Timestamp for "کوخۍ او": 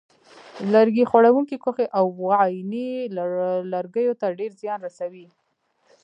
1.63-2.05